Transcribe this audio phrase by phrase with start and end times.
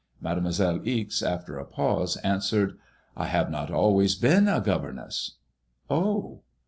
[0.19, 2.75] MademoisUe Ixe, after a pause, answered:
[3.15, 5.35] ''I have not always been a governess."
[5.91, 6.41] "Oh!"